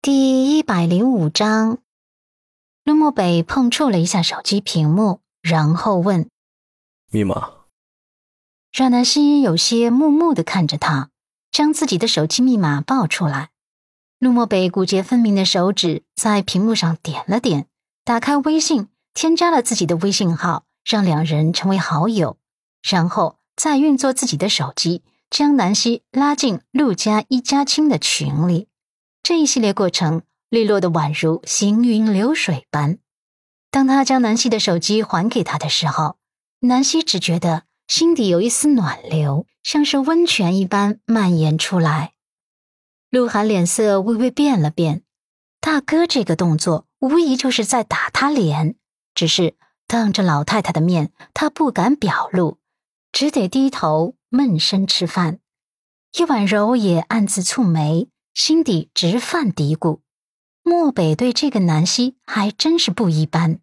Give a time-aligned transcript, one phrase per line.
[0.00, 1.78] 第一百零五章，
[2.84, 6.30] 陆漠北碰触了一下手机屏幕，然后问
[7.10, 7.50] ：“密码？”
[8.72, 11.10] 阮南希有些木木的看着他，
[11.50, 13.50] 将自己的手机密码报出来。
[14.20, 17.66] 陆漠北骨节分明的手指在屏幕上点了点，
[18.04, 22.36] 打开微信，添加了自己的微信号，让两人成为好友，
[22.88, 28.67] 然后再运作自己的手机，将南希拉进陆家一家亲的群里。
[29.28, 32.96] 这一系列过程利落的宛如行云流水般。
[33.70, 36.16] 当他将南希的手机还给他的时候，
[36.60, 42.14] 南希只觉得心底有一丝暖流，像是温泉一般蔓延出来。
[43.10, 45.02] 鹿晗脸色微微变了变，
[45.60, 48.76] 大哥这个动作无疑就是在打他脸，
[49.14, 52.56] 只是当着老太太的面，他不敢表露，
[53.12, 55.40] 只得低头闷声吃饭。
[56.18, 58.08] 叶婉柔也暗自蹙眉。
[58.34, 60.00] 心底直犯嘀咕，
[60.62, 63.60] 漠北对这个南希还真是不一般。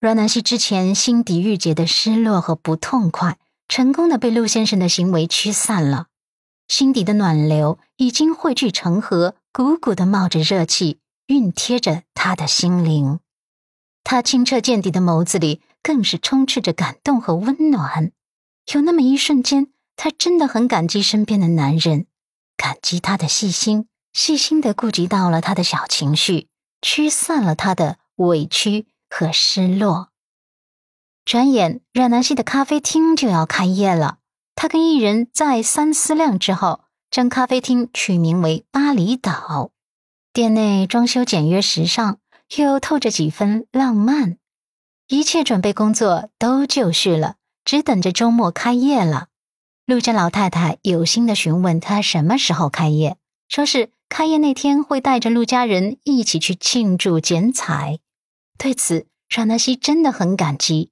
[0.00, 6.06] 阮南希之前心底郁结的失落和不痛快，成功的被陆先生的行为驱散了，
[6.68, 13.20] 心底的暖流已经汇聚成河，鼓鼓的冒着热气，熨贴着他的心灵。
[14.04, 18.12] 他清澈见底的眸子里，更是充斥着感动和温暖。
[18.72, 22.06] 有那么一瞬间，他真的很感激身边的男人。
[22.58, 26.48] 感激他的细心，细心的顾及到了他的小情绪，
[26.82, 30.08] 驱散了他的委屈和失落。
[31.24, 34.18] 转眼，阮南希的咖啡厅就要开业了。
[34.54, 39.70] 他跟艺人再三思量之后，将咖啡厅取名为“巴厘岛”。
[40.34, 42.18] 店内装修简约时尚，
[42.56, 44.36] 又透着几分浪漫。
[45.06, 49.28] 一切准备工作都就绪了，只等着周末开业了。
[49.88, 53.16] 陆家老太太有心的询问他什么时候开业，
[53.48, 57.98] 说是开业那天会带着陆家人一起去庆祝剪彩。
[58.58, 60.90] 对此，阮南希真的很感激。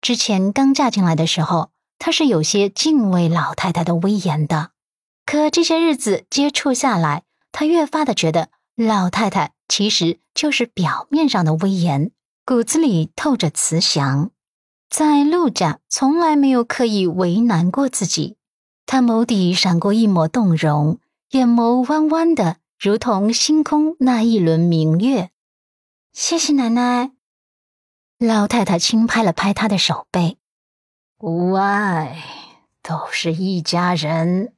[0.00, 4.70] 之前刚嫁进来的时候，她是有些敬畏老太太的威严的。
[5.26, 12.12] 可这些日子接触下来，她越发的觉得老太太其实就是表面上的威严，
[12.46, 14.30] 骨子里透着慈祥。
[14.88, 18.37] 在陆家从来没有刻意为难过自己。
[18.90, 20.98] 他眸底闪过一抹动容，
[21.32, 25.28] 眼眸弯弯的，如同星空那一轮明月。
[26.14, 27.10] 谢谢奶奶。
[28.18, 30.38] 老太太轻拍了拍他的手背。
[31.18, 32.24] 无碍，
[32.82, 34.54] 都是一家人。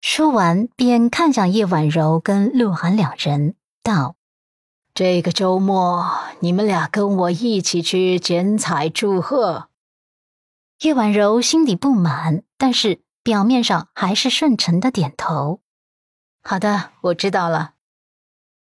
[0.00, 4.14] 说完，便看向叶婉柔跟鹿晗两人，道
[4.94, 6.08] ：“这个周末，
[6.38, 9.68] 你们俩跟我一起去剪彩祝贺。”
[10.82, 13.00] 叶婉柔心底不满，但是。
[13.26, 15.60] 表面上还是顺承的点头。
[16.44, 17.72] 好的，我知道了。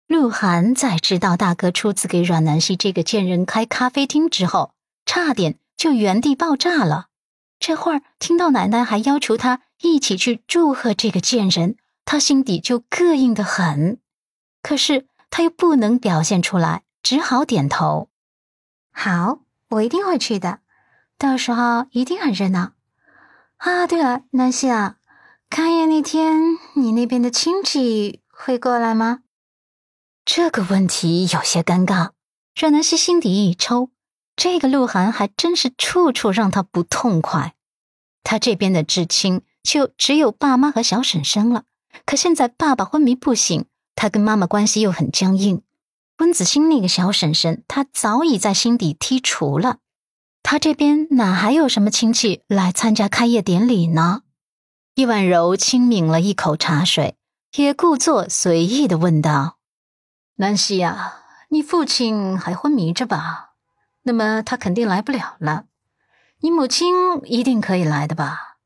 [0.05, 4.73] 鹿晗在知道大哥出资给阮南希这个贱人开咖啡厅之后，
[5.05, 7.07] 差点就原地爆炸了。
[7.57, 14.01] 这会儿听到奶奶还要求他一起去祝贺这个贱人，他心底就膈应的很。
[14.61, 18.09] 可是他又不能表现出来，只好点头。
[18.91, 19.39] 好，
[19.69, 20.59] 我一定会去的，
[21.17, 22.73] 到时候一定很热闹。
[23.59, 24.95] 啊，对了，南希啊，
[25.49, 29.19] 开业那天你那边的亲戚会过来吗？
[30.23, 32.11] 这个问题有些尴尬，
[32.55, 33.89] 让南希心底一抽。
[34.37, 37.53] 这个鹿晗还真是处处让他不痛快。
[38.23, 41.65] 他这边的至亲就只有爸妈和小婶婶了，
[42.05, 45.61] 可现在爸爸昏迷不醒，他跟妈妈关系又很僵硬。
[46.19, 49.79] 温子欣那个小婶婶，他早已在心底剔除了。
[50.41, 54.23] 他这边哪还有什么亲戚来参加开业典礼呢？
[54.95, 57.17] 易婉柔轻抿了一口茶水，
[57.55, 59.57] 也故作随意的问道
[60.37, 61.13] ：“南希呀，
[61.49, 63.51] 你父亲还昏迷着吧？
[64.03, 65.65] 那么他肯定来不了了。
[66.41, 66.93] 你母亲
[67.25, 68.57] 一定可以来的吧？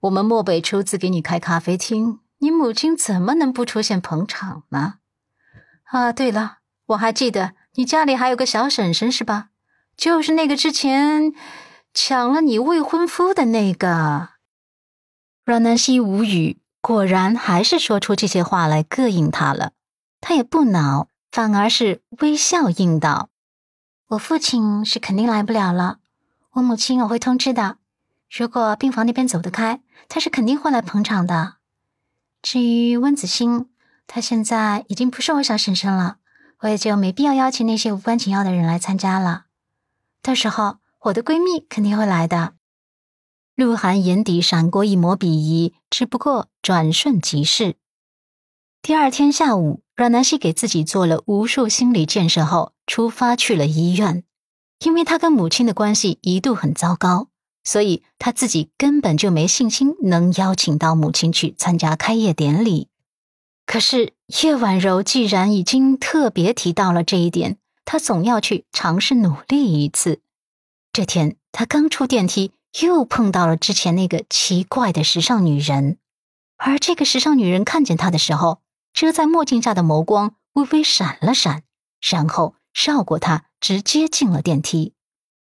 [0.00, 4.94] 我们漠北出资给你开咖啡厅，你母亲怎么能不出现捧场呢？
[5.84, 9.50] 啊，对了，我还记得你家里还有个小婶婶是吧？”
[9.96, 11.32] 就是那个之前
[11.94, 14.30] 抢了你未婚夫的那个，
[15.44, 19.72] 阮南希无语，果然还是说出这些话来膈应他了。
[20.20, 23.28] 他也不恼，反而是微笑应道
[24.08, 25.98] ：“我父亲是肯定来不了了，
[26.52, 27.76] 我母亲我会通知的。
[28.30, 31.56] 如果病房那边走得开，他是肯定会来捧场的。
[32.40, 33.68] 至于温子欣，
[34.06, 36.16] 他现在已经不是我小婶婶了，
[36.60, 39.44] 我也就没必要邀请那些无关紧要的人来参加了。”
[40.22, 42.54] 到时候，我的闺蜜肯定会来的。
[43.56, 47.74] 鹿晗眼底闪过一抹鄙夷，只不过转瞬即逝。
[48.80, 54.24] 第二天下午，阮南希给自己做了无数心理建设后，出发去了医院。
[54.84, 57.28] 因为他跟母亲的关系一度很糟糕，
[57.62, 62.88] 所以他自己根本就没信心能邀请到母亲去参加开业典礼。
[63.66, 70.20] 可是叶婉柔既然已经特别提到了这一点，他总要去尝试努力一次。
[70.92, 75.98] 这天，他刚出电梯，又碰到了之前那个奇怪的时尚女人。
[76.56, 78.60] 而这个时尚女人看见他的时候，
[78.92, 81.62] 遮在墨镜下的眸光微微闪了闪，
[82.00, 84.94] 然后绕过他，直接进了电梯。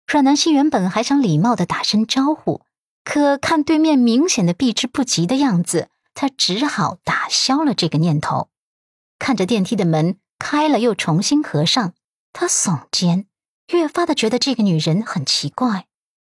[0.07, 2.63] 阮南希原本还想礼貌的打声招呼，
[3.05, 8.49] 可看对面明显的避之不及的样子，他只好打消了这个念头。
[9.19, 11.95] 看着电梯的门开了又重新合上，
[12.33, 13.27] 他耸肩，
[13.73, 15.87] 越发的觉得这个女人很奇怪。